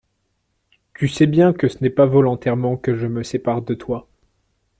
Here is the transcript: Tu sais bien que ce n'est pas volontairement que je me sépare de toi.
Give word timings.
Tu 0.95 1.07
sais 1.07 1.27
bien 1.27 1.53
que 1.53 1.67
ce 1.67 1.77
n'est 1.81 1.91
pas 1.91 2.07
volontairement 2.07 2.75
que 2.75 2.95
je 2.97 3.05
me 3.05 3.21
sépare 3.21 3.61
de 3.61 3.75
toi. 3.75 4.07